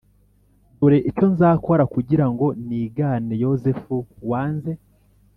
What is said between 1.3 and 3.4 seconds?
nzakora kugira ngo nigane